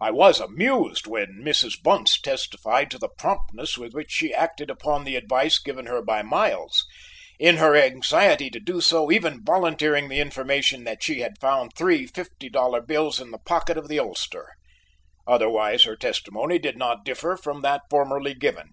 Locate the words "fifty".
12.06-12.48